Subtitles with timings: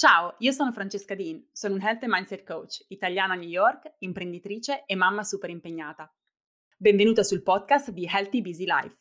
[0.00, 3.96] Ciao, io sono Francesca Dean, sono un Health and Mindset Coach, italiana a New York,
[3.98, 6.10] imprenditrice e mamma super impegnata.
[6.74, 8.96] Benvenuta sul podcast di Healthy Busy Life.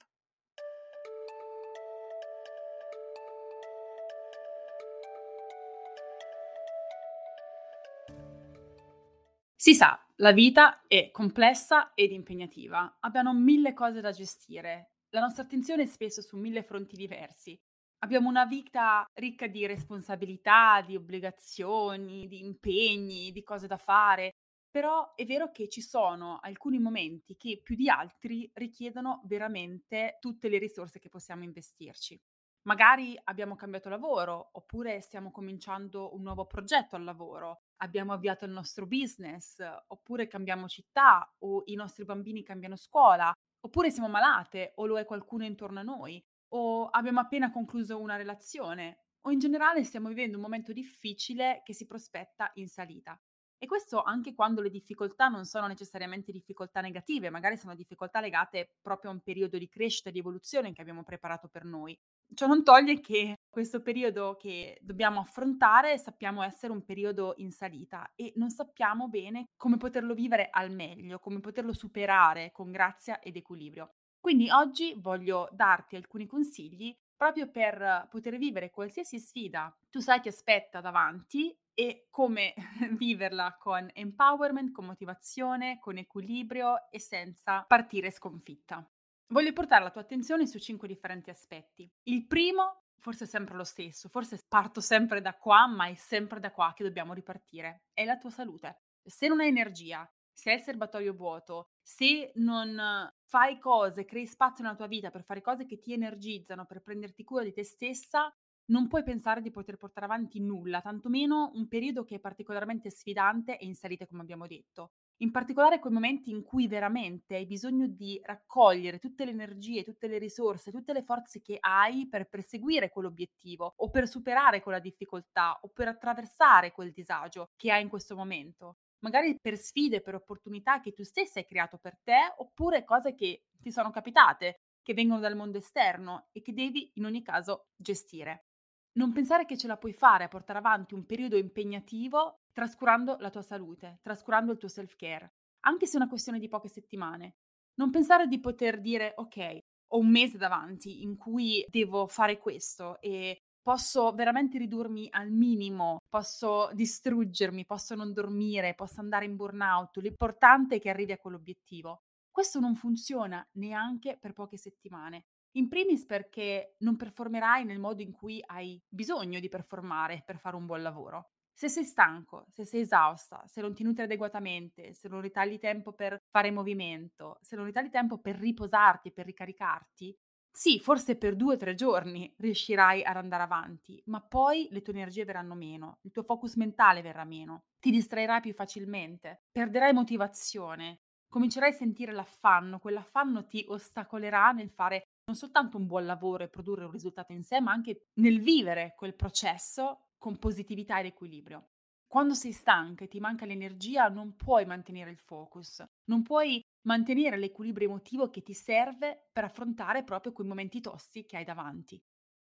[9.55, 15.43] Si sa, la vita è complessa ed impegnativa, abbiamo mille cose da gestire, la nostra
[15.43, 17.57] attenzione è spesso su mille fronti diversi
[18.01, 24.35] Abbiamo una vita ricca di responsabilità, di obbligazioni, di impegni, di cose da fare,
[24.69, 30.47] però è vero che ci sono alcuni momenti che più di altri richiedono veramente tutte
[30.47, 32.17] le risorse che possiamo investirci.
[32.63, 38.51] Magari abbiamo cambiato lavoro, oppure stiamo cominciando un nuovo progetto al lavoro, abbiamo avviato il
[38.51, 44.85] nostro business, oppure cambiamo città, o i nostri bambini cambiano scuola, oppure siamo malate, o
[44.85, 49.83] lo è qualcuno intorno a noi o abbiamo appena concluso una relazione o in generale
[49.83, 53.19] stiamo vivendo un momento difficile che si prospetta in salita.
[53.61, 58.75] E questo anche quando le difficoltà non sono necessariamente difficoltà negative, magari sono difficoltà legate
[58.81, 61.97] proprio a un periodo di crescita e di evoluzione che abbiamo preparato per noi.
[62.33, 68.09] Ciò non toglie che questo periodo che dobbiamo affrontare sappiamo essere un periodo in salita
[68.15, 73.35] e non sappiamo bene come poterlo vivere al meglio, come poterlo superare con grazia ed
[73.35, 73.95] equilibrio.
[74.19, 80.27] Quindi oggi voglio darti alcuni consigli proprio per poter vivere qualsiasi sfida tu sai ti
[80.27, 82.53] aspetta davanti e come
[82.97, 88.87] viverla con empowerment, con motivazione, con equilibrio e senza partire sconfitta.
[89.27, 91.89] Voglio portare la tua attenzione su cinque differenti aspetti.
[92.03, 96.39] Il primo, forse è sempre lo stesso, forse parto sempre da qua, ma è sempre
[96.39, 98.81] da qua che dobbiamo ripartire, è la tua salute.
[99.03, 100.09] Se non hai energia,
[100.39, 105.25] se hai il serbatoio vuoto, se non fai cose, crei spazio nella tua vita per
[105.25, 108.33] fare cose che ti energizzano, per prenderti cura di te stessa,
[108.67, 113.57] non puoi pensare di poter portare avanti nulla, tantomeno un periodo che è particolarmente sfidante
[113.57, 114.91] e in salita, come abbiamo detto.
[115.17, 120.07] In particolare quei momenti in cui veramente hai bisogno di raccogliere tutte le energie, tutte
[120.07, 125.59] le risorse, tutte le forze che hai per perseguire quell'obiettivo o per superare quella difficoltà
[125.61, 130.79] o per attraversare quel disagio che hai in questo momento magari per sfide, per opportunità
[130.79, 135.19] che tu stessa hai creato per te, oppure cose che ti sono capitate, che vengono
[135.19, 138.45] dal mondo esterno e che devi in ogni caso gestire.
[138.93, 143.29] Non pensare che ce la puoi fare a portare avanti un periodo impegnativo trascurando la
[143.29, 147.35] tua salute, trascurando il tuo self-care, anche se è una questione di poche settimane.
[147.75, 149.57] Non pensare di poter dire ok,
[149.91, 155.99] ho un mese davanti in cui devo fare questo e posso veramente ridurmi al minimo,
[156.09, 162.01] posso distruggermi, posso non dormire, posso andare in burnout, l'importante è che arrivi a quell'obiettivo.
[162.31, 165.25] Questo non funziona neanche per poche settimane.
[165.51, 170.55] In primis perché non performerai nel modo in cui hai bisogno di performare per fare
[170.55, 171.29] un buon lavoro.
[171.53, 175.93] Se sei stanco, se sei esausta, se non ti nutri adeguatamente, se non ritagli tempo
[175.93, 180.17] per fare movimento, se non ritagli tempo per riposarti, per ricaricarti,
[180.51, 184.93] sì, forse per due o tre giorni riuscirai ad andare avanti, ma poi le tue
[184.93, 191.01] energie verranno meno, il tuo focus mentale verrà meno, ti distraerai più facilmente, perderai motivazione,
[191.29, 196.49] comincerai a sentire l'affanno, quell'affanno ti ostacolerà nel fare non soltanto un buon lavoro e
[196.49, 201.69] produrre un risultato in sé, ma anche nel vivere quel processo con positività ed equilibrio.
[202.11, 207.37] Quando sei stanca e ti manca l'energia, non puoi mantenere il focus, non puoi mantenere
[207.37, 212.01] l'equilibrio emotivo che ti serve per affrontare proprio quei momenti tosti che hai davanti.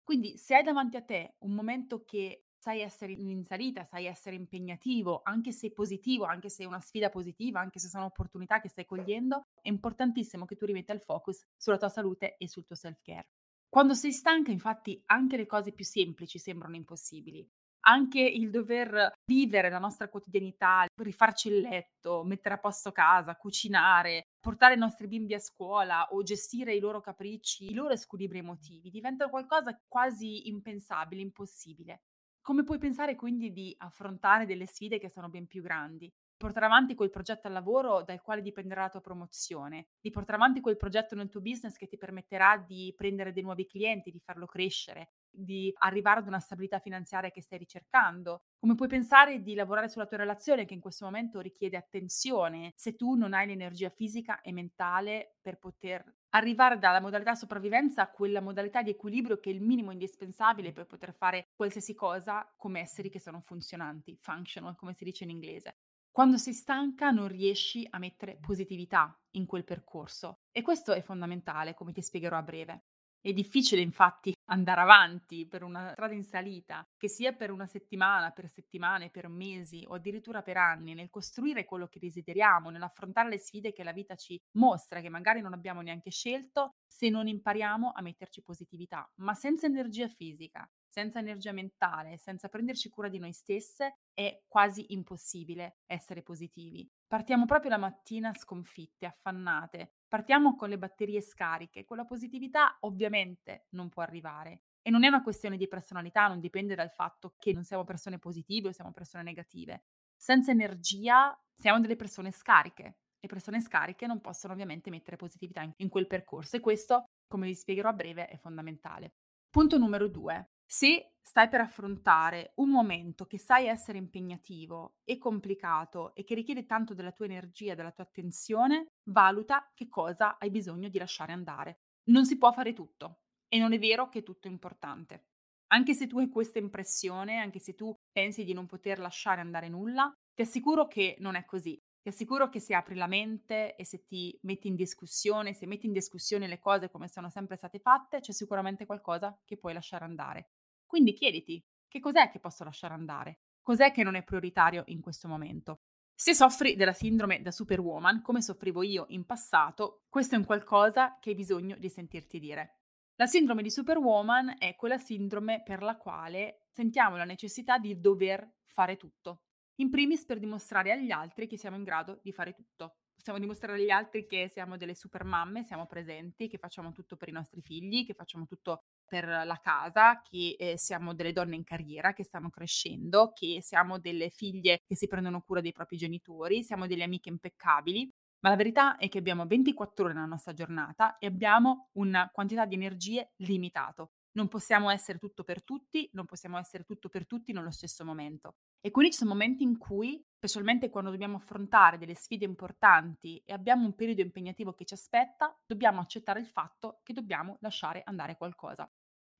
[0.01, 4.37] Quindi se hai davanti a te un momento che sai essere in salita, sai essere
[4.37, 8.69] impegnativo, anche se positivo, anche se è una sfida positiva, anche se sono opportunità che
[8.69, 12.75] stai cogliendo, è importantissimo che tu rimetta il focus sulla tua salute e sul tuo
[12.75, 13.27] self-care.
[13.67, 17.47] Quando sei stanca, infatti, anche le cose più semplici sembrano impossibili
[17.89, 24.27] anche il dover vivere la nostra quotidianità, rifarci il letto, mettere a posto casa, cucinare,
[24.39, 28.91] portare i nostri bimbi a scuola o gestire i loro capricci, i loro squilibri emotivi,
[28.91, 32.03] diventa qualcosa quasi impensabile, impossibile.
[32.41, 36.11] Come puoi pensare quindi di affrontare delle sfide che sono ben più grandi?
[36.39, 40.61] portare avanti quel progetto al lavoro dal quale dipenderà la tua promozione, di portare avanti
[40.61, 44.45] quel progetto nel tuo business che ti permetterà di prendere dei nuovi clienti, di farlo
[44.45, 49.89] crescere, di arrivare ad una stabilità finanziaria che stai ricercando, come puoi pensare di lavorare
[49.89, 54.41] sulla tua relazione che in questo momento richiede attenzione se tu non hai l'energia fisica
[54.41, 59.53] e mentale per poter arrivare dalla modalità sopravvivenza a quella modalità di equilibrio che è
[59.53, 64.93] il minimo indispensabile per poter fare qualsiasi cosa come esseri che sono funzionanti, functional come
[64.93, 65.77] si dice in inglese.
[66.11, 71.73] Quando sei stanca non riesci a mettere positività in quel percorso e questo è fondamentale,
[71.73, 72.83] come ti spiegherò a breve.
[73.21, 78.31] È difficile infatti andare avanti per una strada in salita, che sia per una settimana,
[78.31, 83.37] per settimane, per mesi o addirittura per anni, nel costruire quello che desideriamo, nell'affrontare le
[83.37, 87.91] sfide che la vita ci mostra, che magari non abbiamo neanche scelto, se non impariamo
[87.93, 89.09] a metterci positività.
[89.15, 94.93] Ma senza energia fisica, senza energia mentale, senza prenderci cura di noi stesse, è quasi
[94.93, 96.89] impossibile essere positivi.
[97.05, 103.67] Partiamo proprio la mattina sconfitte, affannate, partiamo con le batterie scariche, con la positività ovviamente
[103.69, 104.63] non può arrivare.
[104.81, 108.17] E non è una questione di personalità, non dipende dal fatto che non siamo persone
[108.17, 109.83] positive o siamo persone negative.
[110.17, 112.97] Senza energia siamo delle persone scariche.
[113.19, 117.53] Le persone scariche non possono ovviamente mettere positività in, quel percorso e questo, come vi
[117.53, 119.11] spiegherò a breve, è fondamentale.
[119.49, 120.49] Punto numero due.
[120.71, 126.67] Se stai per affrontare un momento che sai essere impegnativo e complicato e che richiede
[126.67, 131.79] tanto della tua energia, della tua attenzione, valuta che cosa hai bisogno di lasciare andare.
[132.11, 135.29] Non si può fare tutto e non è vero che tutto è importante.
[135.71, 139.69] Anche se tu hai questa impressione, anche se tu pensi di non poter lasciare andare
[139.69, 141.79] nulla, ti assicuro che non è così.
[142.01, 145.87] Ti assicuro che se apri la mente e se ti metti in discussione, se metti
[145.87, 150.05] in discussione le cose come sono sempre state fatte, c'è sicuramente qualcosa che puoi lasciare
[150.05, 150.49] andare.
[150.89, 153.41] Quindi chiediti, che cos'è che posso lasciare andare?
[153.61, 155.81] Cos'è che non è prioritario in questo momento?
[156.15, 161.19] Se soffri della sindrome da superwoman, come soffrivo io in passato, questo è un qualcosa
[161.19, 162.79] che hai bisogno di sentirti dire.
[163.17, 168.55] La sindrome di superwoman è quella sindrome per la quale sentiamo la necessità di dover
[168.65, 169.43] fare tutto.
[169.81, 172.95] In primis per dimostrare agli altri che siamo in grado di fare tutto.
[173.13, 177.29] Possiamo dimostrare agli altri che siamo delle super mamme, siamo presenti, che facciamo tutto per
[177.29, 181.65] i nostri figli, che facciamo tutto per la casa, che eh, siamo delle donne in
[181.65, 186.63] carriera, che stanno crescendo, che siamo delle figlie che si prendono cura dei propri genitori,
[186.63, 188.09] siamo delle amiche impeccabili.
[188.41, 192.65] Ma la verità è che abbiamo 24 ore nella nostra giornata e abbiamo una quantità
[192.65, 194.11] di energie limitato.
[194.31, 198.55] Non possiamo essere tutto per tutti, non possiamo essere tutto per tutti nello stesso momento.
[198.79, 203.51] E quindi ci sono momenti in cui, specialmente quando dobbiamo affrontare delle sfide importanti e
[203.51, 208.37] abbiamo un periodo impegnativo che ci aspetta, dobbiamo accettare il fatto che dobbiamo lasciare andare
[208.37, 208.89] qualcosa.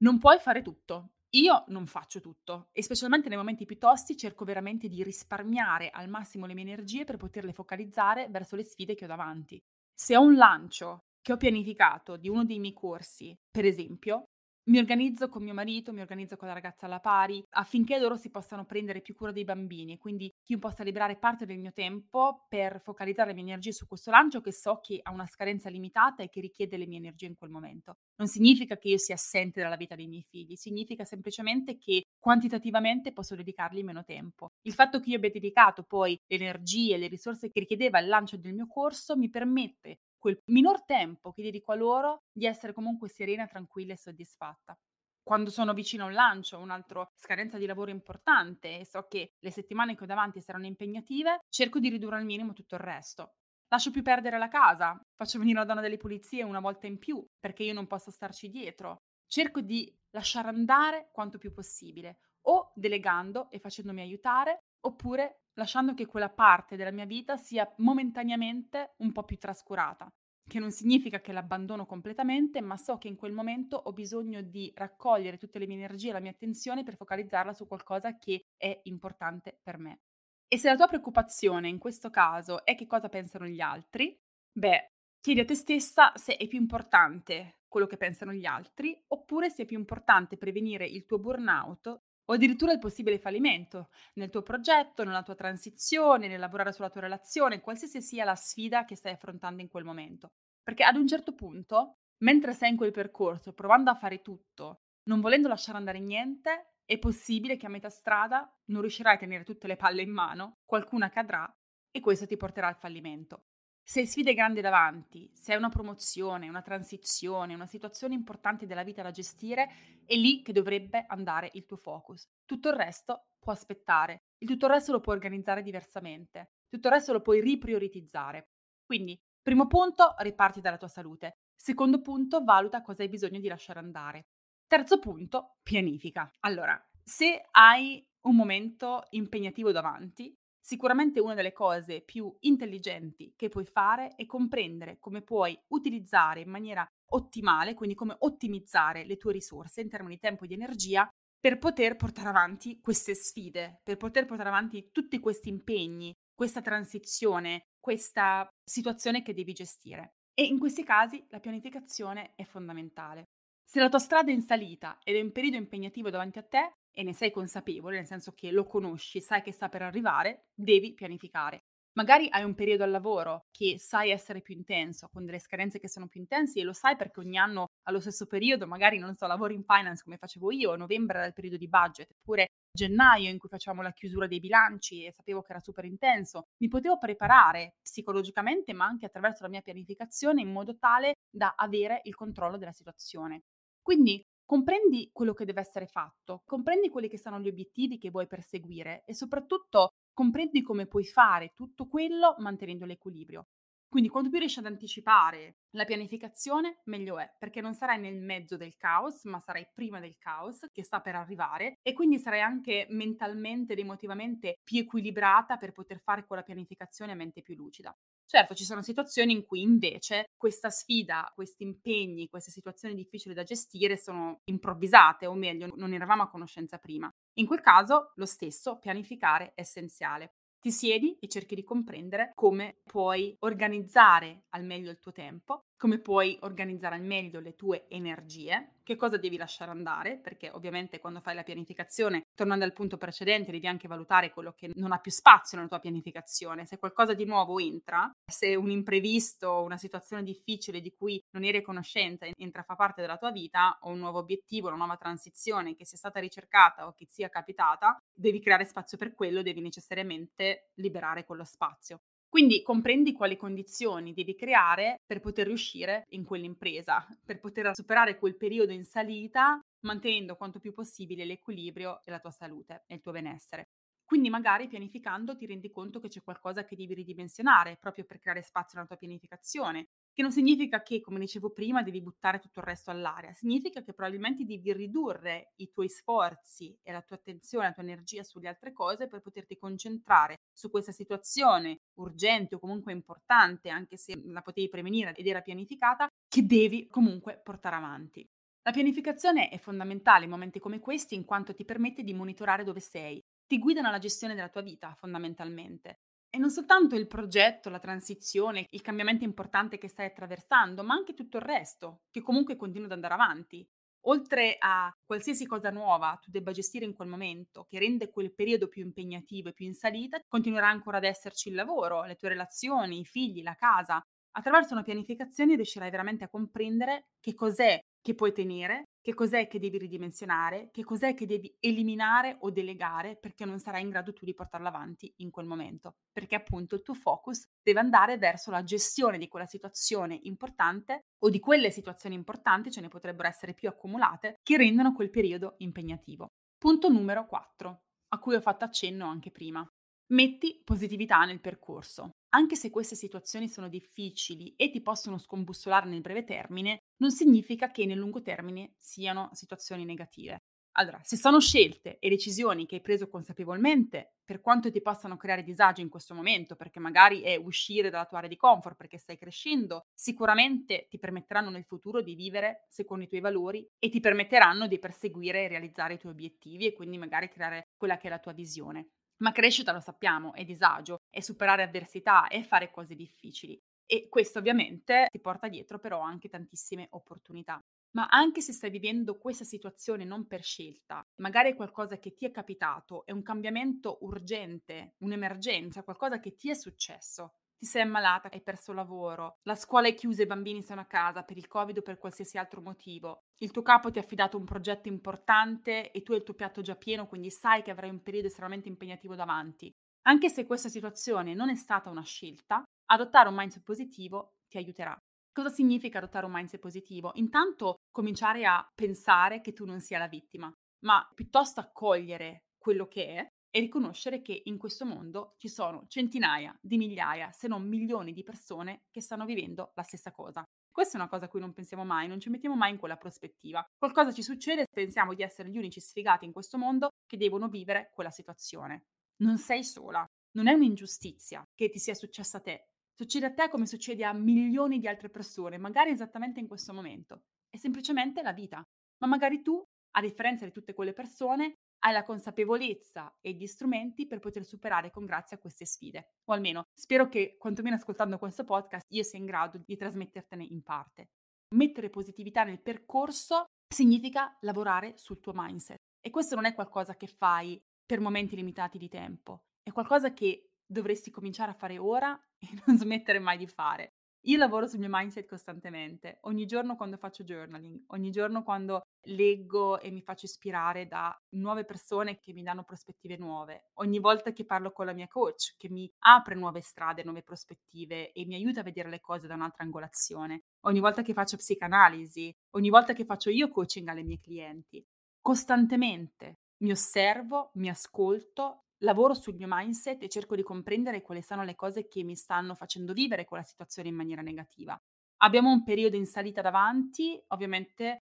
[0.02, 1.12] Non puoi fare tutto.
[1.32, 6.10] Io non faccio tutto e specialmente nei momenti più tosti cerco veramente di risparmiare al
[6.10, 9.62] massimo le mie energie per poterle focalizzare verso le sfide che ho davanti.
[9.94, 14.30] Se ho un lancio che ho pianificato di uno dei miei corsi, per esempio,
[14.70, 18.30] mi organizzo con mio marito, mi organizzo con la ragazza alla pari affinché loro si
[18.30, 22.46] possano prendere più cura dei bambini e quindi io possa liberare parte del mio tempo
[22.48, 26.22] per focalizzare le mie energie su questo lancio che so che ha una scadenza limitata
[26.22, 27.98] e che richiede le mie energie in quel momento.
[28.18, 33.12] Non significa che io sia assente dalla vita dei miei figli, significa semplicemente che quantitativamente
[33.12, 34.52] posso dedicargli meno tempo.
[34.62, 38.38] Il fatto che io abbia dedicato poi le energie, le risorse che richiedeva il lancio
[38.38, 43.10] del mio corso mi permette quel minor tempo che dedico a loro di essere comunque
[43.10, 44.78] serena, tranquilla e soddisfatta.
[45.24, 49.52] Quando sono vicino a un lancio, un'altra scadenza di lavoro importante e so che le
[49.52, 53.36] settimane che ho davanti saranno impegnative, cerco di ridurre al minimo tutto il resto.
[53.68, 57.24] Lascio più perdere la casa, faccio venire la donna delle pulizie una volta in più
[57.40, 59.04] perché io non posso starci dietro.
[59.28, 62.18] Cerco di lasciare andare quanto più possibile,
[62.48, 68.94] o delegando e facendomi aiutare, oppure lasciando che quella parte della mia vita sia momentaneamente
[68.98, 70.12] un po' più trascurata,
[70.48, 74.72] che non significa che l'abbandono completamente, ma so che in quel momento ho bisogno di
[74.76, 78.80] raccogliere tutte le mie energie e la mia attenzione per focalizzarla su qualcosa che è
[78.84, 80.02] importante per me.
[80.48, 84.20] E se la tua preoccupazione in questo caso è che cosa pensano gli altri,
[84.52, 89.52] beh, chiedi a te stessa se è più importante quello che pensano gli altri oppure
[89.52, 94.44] se è più importante prevenire il tuo burnout o addirittura il possibile fallimento nel tuo
[94.44, 99.14] progetto, nella tua transizione, nel lavorare sulla tua relazione, qualsiasi sia la sfida che stai
[99.14, 100.30] affrontando in quel momento.
[100.62, 105.22] Perché ad un certo punto, mentre sei in quel percorso, provando a fare tutto, non
[105.22, 109.68] volendo lasciare andare niente, è possibile che a metà strada non riuscirai a tenere tutte
[109.68, 111.52] le palle in mano, qualcuna cadrà
[111.92, 113.46] e questo ti porterà al fallimento.
[113.90, 119.02] Se sfide grandi davanti, se hai una promozione, una transizione, una situazione importante della vita
[119.02, 122.30] da gestire, è lì che dovrebbe andare il tuo focus.
[122.46, 126.94] Tutto il resto può aspettare, il tutto il resto lo puoi organizzare diversamente, tutto il
[126.94, 128.52] resto lo puoi riprioritizzare.
[128.86, 131.40] Quindi, primo punto, riparti dalla tua salute.
[131.56, 134.28] Secondo punto, valuta cosa hai bisogno di lasciare andare.
[134.68, 136.32] Terzo punto, pianifica.
[136.42, 140.38] Allora, se hai un momento impegnativo davanti,
[140.70, 146.50] Sicuramente una delle cose più intelligenti che puoi fare è comprendere come puoi utilizzare in
[146.52, 151.10] maniera ottimale, quindi come ottimizzare le tue risorse in termini di tempo e di energia
[151.40, 157.64] per poter portare avanti queste sfide, per poter portare avanti tutti questi impegni, questa transizione,
[157.80, 160.18] questa situazione che devi gestire.
[160.36, 163.24] E in questi casi la pianificazione è fondamentale.
[163.66, 166.74] Se la tua strada è in salita ed è un periodo impegnativo davanti a te
[167.00, 170.94] e ne sei consapevole, nel senso che lo conosci, sai che sta per arrivare, devi
[170.94, 171.64] pianificare.
[171.94, 175.88] Magari hai un periodo al lavoro che sai essere più intenso, con delle scadenze che
[175.88, 179.28] sono più intense e lo sai perché ogni anno allo stesso periodo, magari non so,
[179.28, 183.38] lavori in finance come facevo io, novembre era il periodo di budget, oppure gennaio in
[183.38, 187.76] cui facciamo la chiusura dei bilanci e sapevo che era super intenso, mi potevo preparare
[187.82, 192.74] psicologicamente ma anche attraverso la mia pianificazione in modo tale da avere il controllo della
[192.74, 193.44] situazione.
[193.82, 198.26] Quindi comprendi quello che deve essere fatto, comprendi quelli che sono gli obiettivi che vuoi
[198.26, 203.50] perseguire e soprattutto comprendi come puoi fare tutto quello mantenendo l'equilibrio.
[203.88, 208.58] Quindi quanto più riesci ad anticipare la pianificazione, meglio è, perché non sarai nel mezzo
[208.58, 212.88] del caos, ma sarai prima del caos che sta per arrivare e quindi sarai anche
[212.90, 217.96] mentalmente ed emotivamente più equilibrata per poter fare quella pianificazione a mente più lucida.
[218.32, 223.42] Certo, ci sono situazioni in cui invece questa sfida, questi impegni, queste situazioni difficili da
[223.42, 227.12] gestire sono improvvisate, o meglio, non eravamo a conoscenza prima.
[227.40, 230.34] In quel caso, lo stesso, pianificare è essenziale.
[230.60, 236.00] Ti siedi e cerchi di comprendere come puoi organizzare al meglio il tuo tempo, come
[236.00, 241.22] puoi organizzare al meglio le tue energie, che cosa devi lasciare andare, perché ovviamente quando
[241.22, 245.10] fai la pianificazione, tornando al punto precedente, devi anche valutare quello che non ha più
[245.10, 246.66] spazio nella tua pianificazione.
[246.66, 251.60] Se qualcosa di nuovo entra, se un imprevisto, una situazione difficile di cui non eri
[251.60, 254.98] a conoscenza entra a fa parte della tua vita, o un nuovo obiettivo, una nuova
[254.98, 259.62] transizione che sia stata ricercata o che sia capitata, devi creare spazio per quello, devi
[259.62, 262.02] necessariamente liberare quello spazio.
[262.30, 268.38] Quindi comprendi quali condizioni devi creare per poter riuscire in quell'impresa, per poter superare quel
[268.38, 273.12] periodo in salita, mantenendo quanto più possibile l'equilibrio e la tua salute e il tuo
[273.12, 273.70] benessere.
[274.06, 278.44] Quindi magari pianificando ti rendi conto che c'è qualcosa che devi ridimensionare proprio per creare
[278.44, 282.66] spazio nella tua pianificazione, che non significa che, come dicevo prima, devi buttare tutto il
[282.66, 287.74] resto all'aria, significa che probabilmente devi ridurre i tuoi sforzi e la tua attenzione, la
[287.74, 293.70] tua energia sulle altre cose per poterti concentrare su questa situazione urgente o comunque importante,
[293.70, 298.28] anche se la potevi prevenire ed era pianificata, che devi comunque portare avanti.
[298.64, 302.82] La pianificazione è fondamentale in momenti come questi in quanto ti permette di monitorare dove
[302.82, 306.02] sei, ti guida nella gestione della tua vita fondamentalmente.
[306.32, 311.14] E non soltanto il progetto, la transizione, il cambiamento importante che stai attraversando, ma anche
[311.16, 313.68] tutto il resto, che comunque continua ad andare avanti.
[314.04, 318.68] Oltre a qualsiasi cosa nuova tu debba gestire in quel momento, che rende quel periodo
[318.68, 323.00] più impegnativo e più in salita, continuerà ancora ad esserci il lavoro, le tue relazioni,
[323.00, 324.02] i figli, la casa.
[324.32, 329.60] Attraverso una pianificazione riuscirai veramente a comprendere che cos'è che puoi tenere, che cos'è che
[329.60, 334.26] devi ridimensionare, che cos'è che devi eliminare o delegare perché non sarai in grado tu
[334.26, 338.64] di portarlo avanti in quel momento, perché appunto il tuo focus deve andare verso la
[338.64, 343.70] gestione di quella situazione importante o di quelle situazioni importanti, ce ne potrebbero essere più
[343.70, 346.28] accumulate, che rendono quel periodo impegnativo.
[346.58, 349.66] Punto numero 4, a cui ho fatto accenno anche prima.
[350.12, 352.12] Metti positività nel percorso.
[352.32, 357.72] Anche se queste situazioni sono difficili e ti possono scombussolare nel breve termine, non significa
[357.72, 360.44] che nel lungo termine siano situazioni negative.
[360.74, 365.44] Allora, se sono scelte e decisioni che hai preso consapevolmente, per quanto ti possano creare
[365.44, 369.18] disagio in questo momento, perché magari è uscire dalla tua area di comfort perché stai
[369.18, 374.68] crescendo, sicuramente ti permetteranno nel futuro di vivere secondo i tuoi valori e ti permetteranno
[374.68, 378.20] di perseguire e realizzare i tuoi obiettivi e quindi magari creare quella che è la
[378.20, 378.92] tua visione.
[379.18, 383.62] Ma crescita, lo sappiamo, è disagio, è superare avversità, è fare cose difficili.
[383.92, 387.60] E questo ovviamente ti porta dietro però anche tantissime opportunità.
[387.92, 392.26] Ma anche se stai vivendo questa situazione non per scelta, magari è qualcosa che ti
[392.28, 398.30] è capitato, è un cambiamento urgente, un'emergenza, qualcosa che ti è successo, ti sei ammalata,
[398.32, 401.78] hai perso lavoro, la scuola è chiusa i bambini sono a casa per il Covid
[401.80, 406.04] o per qualsiasi altro motivo, il tuo capo ti ha affidato un progetto importante e
[406.04, 409.16] tu hai il tuo piatto già pieno, quindi sai che avrai un periodo estremamente impegnativo
[409.16, 409.76] davanti.
[410.10, 414.98] Anche se questa situazione non è stata una scelta, adottare un mindset positivo ti aiuterà.
[415.32, 417.12] Cosa significa adottare un mindset positivo?
[417.14, 420.52] Intanto cominciare a pensare che tu non sia la vittima,
[420.84, 426.58] ma piuttosto accogliere quello che è e riconoscere che in questo mondo ci sono centinaia
[426.60, 430.44] di migliaia, se non milioni di persone che stanno vivendo la stessa cosa.
[430.72, 432.98] Questa è una cosa a cui non pensiamo mai, non ci mettiamo mai in quella
[432.98, 433.64] prospettiva.
[433.78, 437.92] Qualcosa ci succede, pensiamo di essere gli unici sfigati in questo mondo che devono vivere
[437.94, 438.86] quella situazione.
[439.22, 442.70] Non sei sola, non è un'ingiustizia che ti sia successa a te.
[442.94, 447.24] Succede a te come succede a milioni di altre persone, magari esattamente in questo momento.
[447.50, 448.62] È semplicemente la vita.
[449.00, 449.62] Ma magari tu,
[449.92, 454.92] a differenza di tutte quelle persone, hai la consapevolezza e gli strumenti per poter superare
[454.92, 456.16] con grazia queste sfide.
[456.26, 460.62] O almeno spero che, quantomeno ascoltando questo podcast, io sia in grado di trasmettertene in
[460.62, 461.08] parte.
[461.56, 465.78] Mettere positività nel percorso significa lavorare sul tuo mindset.
[466.02, 470.52] E questo non è qualcosa che fai per momenti limitati di tempo, è qualcosa che
[470.64, 473.96] dovresti cominciare a fare ora e non smettere mai di fare.
[474.26, 479.80] Io lavoro sul mio mindset costantemente, ogni giorno quando faccio journaling, ogni giorno quando leggo
[479.80, 484.46] e mi faccio ispirare da nuove persone che mi danno prospettive nuove, ogni volta che
[484.46, 488.60] parlo con la mia coach che mi apre nuove strade, nuove prospettive e mi aiuta
[488.60, 493.06] a vedere le cose da un'altra angolazione, ogni volta che faccio psicanalisi, ogni volta che
[493.06, 494.86] faccio io coaching alle mie clienti,
[495.22, 501.44] costantemente mi osservo, mi ascolto lavoro sul mio mindset e cerco di comprendere quali sono
[501.44, 504.78] le cose che mi stanno facendo vivere quella situazione in maniera negativa.
[505.22, 508.04] Abbiamo un periodo in salita davanti, ovviamente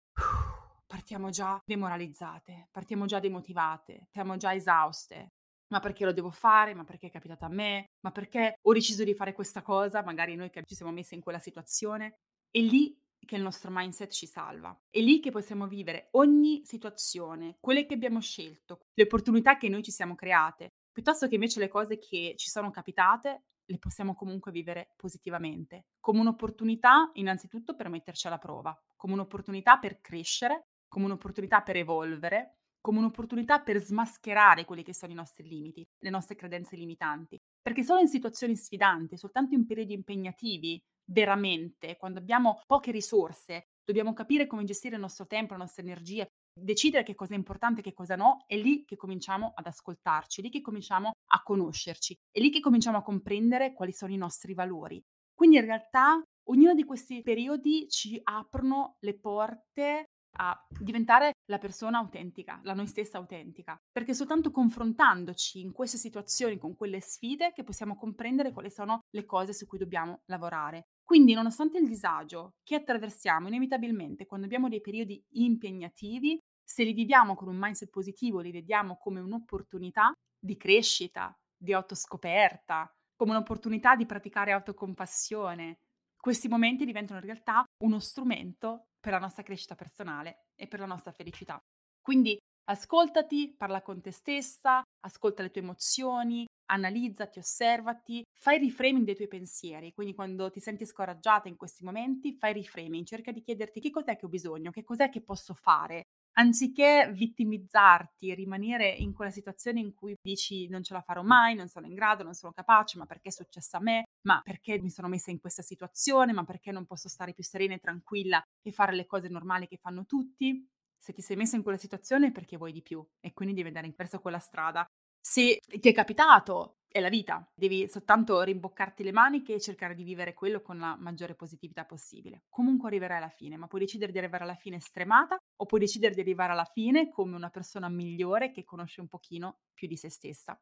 [0.85, 5.33] partiamo già demoralizzate, partiamo già demotivate, siamo già esauste.
[5.69, 6.73] Ma perché lo devo fare?
[6.73, 7.87] Ma perché è capitato a me?
[7.99, 10.01] Ma perché ho deciso di fare questa cosa?
[10.01, 12.19] Magari noi che ci siamo messi in quella situazione.
[12.51, 12.97] E lì
[13.27, 14.75] che il nostro mindset ci salva.
[14.89, 19.83] È lì che possiamo vivere ogni situazione, quelle che abbiamo scelto, le opportunità che noi
[19.83, 24.51] ci siamo create, piuttosto che invece le cose che ci sono capitate, le possiamo comunque
[24.51, 31.61] vivere positivamente, come un'opportunità innanzitutto per metterci alla prova, come un'opportunità per crescere, come un'opportunità
[31.61, 36.77] per evolvere, come un'opportunità per smascherare quelli che sono i nostri limiti, le nostre credenze
[36.77, 37.37] limitanti.
[37.67, 44.13] Perché solo in situazioni sfidanti, soltanto in periodi impegnativi, veramente, quando abbiamo poche risorse, dobbiamo
[44.13, 46.25] capire come gestire il nostro tempo, la nostra energia,
[46.57, 50.39] decidere che cosa è importante e che cosa no, è lì che cominciamo ad ascoltarci,
[50.39, 54.17] è lì che cominciamo a conoscerci, è lì che cominciamo a comprendere quali sono i
[54.17, 55.03] nostri valori.
[55.35, 60.05] Quindi in realtà ognuno di questi periodi ci aprono le porte
[60.37, 66.57] a diventare la persona autentica, la noi stessa autentica, perché soltanto confrontandoci in queste situazioni
[66.57, 70.87] con quelle sfide che possiamo comprendere quali sono le cose su cui dobbiamo lavorare.
[71.03, 77.35] Quindi, nonostante il disagio che attraversiamo inevitabilmente quando abbiamo dei periodi impegnativi, se li viviamo
[77.35, 84.05] con un mindset positivo, li vediamo come un'opportunità di crescita, di autoscoperta, come un'opportunità di
[84.05, 85.77] praticare autocompassione,
[86.19, 90.85] questi momenti diventano in realtà uno strumento per la nostra crescita personale e per la
[90.85, 91.57] nostra felicità.
[92.01, 99.15] Quindi ascoltati, parla con te stessa, ascolta le tue emozioni, analizzati, osservati, fai reframing dei
[99.15, 99.93] tuoi pensieri.
[99.93, 104.17] Quindi quando ti senti scoraggiata in questi momenti, fai reframing, cerca di chiederti che cos'è
[104.17, 106.03] che ho bisogno, che cos'è che posso fare,
[106.37, 111.55] anziché vittimizzarti e rimanere in quella situazione in cui dici non ce la farò mai,
[111.55, 114.79] non sono in grado, non sono capace, ma perché è successo a me, ma perché
[114.79, 118.41] mi sono messa in questa situazione, ma perché non posso stare più serena e tranquilla
[118.61, 120.65] e fare le cose normali che fanno tutti.
[120.97, 123.67] Se ti sei messa in quella situazione è perché vuoi di più e quindi devi
[123.67, 124.85] andare verso quella strada.
[125.19, 130.03] Se ti è capitato è la vita, devi soltanto rimboccarti le maniche e cercare di
[130.03, 132.43] vivere quello con la maggiore positività possibile.
[132.49, 136.13] Comunque arriverai alla fine, ma puoi decidere di arrivare alla fine stremata o puoi decidere
[136.13, 140.09] di arrivare alla fine come una persona migliore che conosce un pochino più di se
[140.09, 140.59] stessa.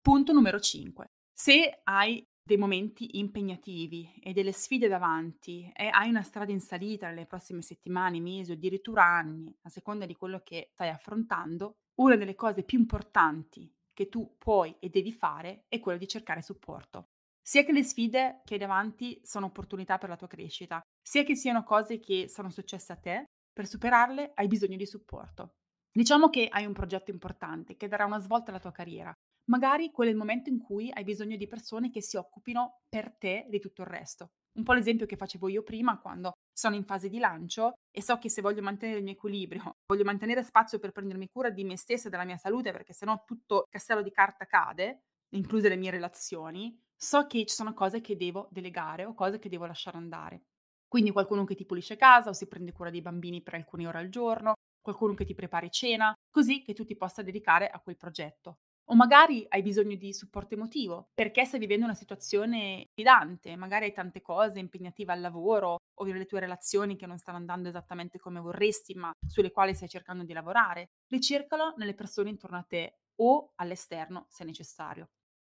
[0.00, 1.06] Punto numero 5.
[1.32, 7.08] Se hai dei momenti impegnativi e delle sfide davanti e hai una strada in salita
[7.08, 12.16] nelle prossime settimane, mesi o addirittura anni, a seconda di quello che stai affrontando, una
[12.16, 17.08] delle cose più importanti che tu puoi e devi fare è quello di cercare supporto.
[17.42, 21.34] Sia che le sfide che hai davanti sono opportunità per la tua crescita, sia che
[21.34, 25.54] siano cose che sono successe a te, per superarle hai bisogno di supporto.
[25.90, 29.12] Diciamo che hai un progetto importante che darà una svolta alla tua carriera.
[29.50, 33.16] Magari quello è il momento in cui hai bisogno di persone che si occupino per
[33.16, 34.28] te di tutto il resto.
[34.58, 38.18] Un po' l'esempio che facevo io prima quando sono in fase di lancio e so
[38.18, 41.76] che se voglio mantenere il mio equilibrio, voglio mantenere spazio per prendermi cura di me
[41.76, 45.02] stessa e della mia salute, perché sennò tutto il castello di carta cade,
[45.34, 49.48] incluse le mie relazioni, so che ci sono cose che devo delegare o cose che
[49.48, 50.42] devo lasciare andare.
[50.88, 53.98] Quindi qualcuno che ti pulisce casa o si prende cura dei bambini per alcune ore
[53.98, 57.96] al giorno, qualcuno che ti prepari cena, così che tu ti possa dedicare a quel
[57.96, 58.58] progetto.
[58.90, 63.92] O magari hai bisogno di supporto emotivo perché stai vivendo una situazione sfidante, magari hai
[63.92, 68.40] tante cose impegnative al lavoro o le tue relazioni che non stanno andando esattamente come
[68.40, 70.86] vorresti, ma sulle quali stai cercando di lavorare.
[71.06, 75.10] Ricercalo nelle persone intorno a te o all'esterno se necessario.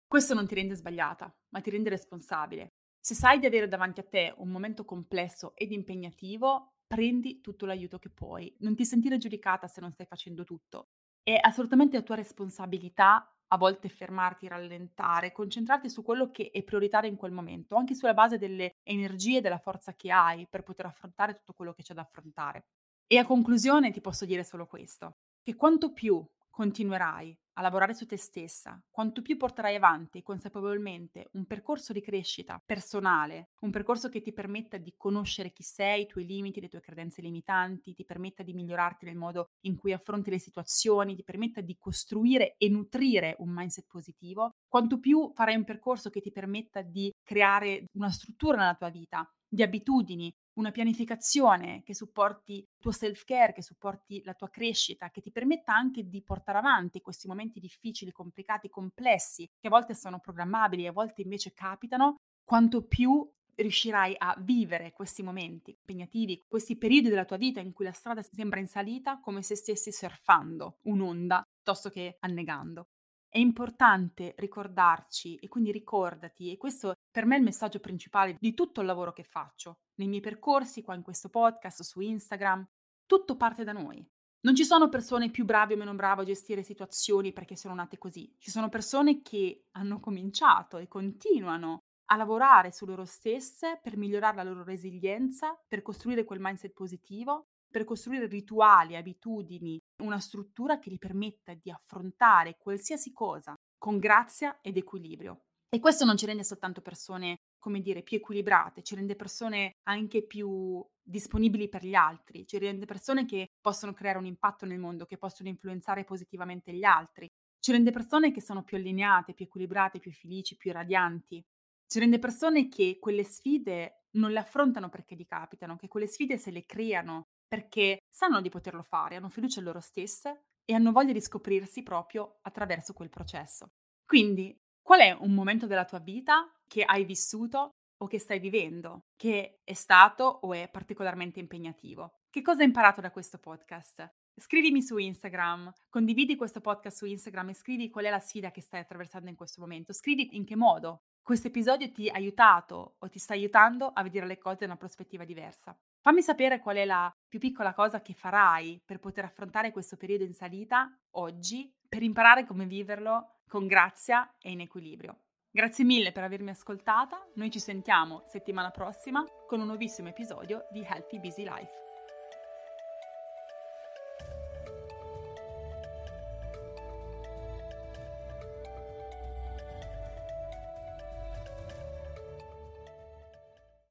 [0.08, 2.74] Questo non ti rende sbagliata, ma ti rende responsabile.
[3.00, 7.98] Se sai di avere davanti a te un momento complesso ed impegnativo, prendi tutto l'aiuto
[7.98, 8.54] che puoi.
[8.60, 10.89] Non ti sentire giudicata se non stai facendo tutto.
[11.23, 17.15] È assolutamente tua responsabilità a volte fermarti, rallentare, concentrarti su quello che è prioritario in
[17.15, 21.36] quel momento, anche sulla base delle energie e della forza che hai per poter affrontare
[21.36, 22.65] tutto quello che c'è da affrontare.
[23.05, 28.05] E a conclusione ti posso dire solo questo, che quanto più continuerai a lavorare su
[28.05, 34.21] te stessa, quanto più porterai avanti consapevolmente un percorso di crescita personale, un percorso che
[34.21, 38.43] ti permetta di conoscere chi sei, i tuoi limiti, le tue credenze limitanti, ti permetta
[38.43, 43.35] di migliorarti nel modo in cui affronti le situazioni, ti permetta di costruire e nutrire
[43.39, 48.57] un mindset positivo, quanto più farai un percorso che ti permetta di creare una struttura
[48.57, 54.33] nella tua vita, di abitudini, una pianificazione che supporti il tuo self-care, che supporti la
[54.33, 59.67] tua crescita, che ti permetta anche di portare avanti questi momenti difficili, complicati, complessi, che
[59.67, 65.71] a volte sono programmabili a volte invece capitano, quanto più riuscirai a vivere questi momenti
[65.71, 69.55] impegnativi, questi periodi della tua vita in cui la strada sembra in salita come se
[69.55, 72.87] stessi surfando un'onda piuttosto che annegando.
[73.34, 78.54] È importante ricordarci e quindi ricordati, e questo per me è il messaggio principale di
[78.54, 82.67] tutto il lavoro che faccio, nei miei percorsi, qua in questo podcast, su Instagram,
[83.06, 84.06] tutto parte da noi.
[84.41, 87.98] Non ci sono persone più brave o meno brave a gestire situazioni perché sono nate
[87.98, 88.36] così.
[88.38, 94.36] Ci sono persone che hanno cominciato e continuano a lavorare su loro stesse per migliorare
[94.36, 100.91] la loro resilienza, per costruire quel mindset positivo per costruire rituali, abitudini, una struttura che
[100.91, 105.45] gli permetta di affrontare qualsiasi cosa con grazia ed equilibrio.
[105.73, 110.23] E questo non ci rende soltanto persone, come dire, più equilibrate, ci rende persone anche
[110.25, 115.05] più disponibili per gli altri, ci rende persone che possono creare un impatto nel mondo,
[115.05, 117.27] che possono influenzare positivamente gli altri,
[117.62, 121.41] ci rende persone che sono più allineate, più equilibrate, più felici, più radianti.
[121.86, 126.38] Ci rende persone che quelle sfide non le affrontano perché gli capitano, che quelle sfide
[126.38, 130.93] se le creano perché sanno di poterlo fare, hanno fiducia in loro stesse e hanno
[130.93, 133.73] voglia di scoprirsi proprio attraverso quel processo.
[134.05, 139.07] Quindi, qual è un momento della tua vita che hai vissuto o che stai vivendo,
[139.17, 142.19] che è stato o è particolarmente impegnativo?
[142.29, 144.09] Che cosa hai imparato da questo podcast?
[144.33, 148.61] Scrivimi su Instagram, condividi questo podcast su Instagram e scrivi qual è la sfida che
[148.61, 149.91] stai attraversando in questo momento.
[149.91, 154.25] Scrivi in che modo questo episodio ti ha aiutato o ti sta aiutando a vedere
[154.25, 155.77] le cose da una prospettiva diversa.
[156.03, 160.23] Fammi sapere qual è la più piccola cosa che farai per poter affrontare questo periodo
[160.23, 165.19] in salita oggi, per imparare come viverlo con grazia e in equilibrio.
[165.51, 170.81] Grazie mille per avermi ascoltata, noi ci sentiamo settimana prossima con un nuovissimo episodio di
[170.81, 171.81] Healthy Busy Life.